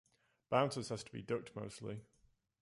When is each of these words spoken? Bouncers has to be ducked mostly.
Bouncers 0.49 0.89
has 0.89 1.03
to 1.03 1.11
be 1.11 1.21
ducked 1.21 1.55
mostly. 1.55 2.01